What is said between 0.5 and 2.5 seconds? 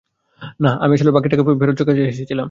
না, আমি আসলে বাকি টাকা চোকাতে এসেছিলাম।